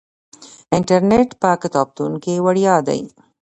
[0.75, 3.01] انټرنیټ په کتابتون کې وړیا دی.